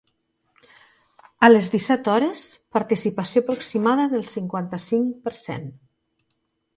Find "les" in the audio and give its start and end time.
1.51-1.67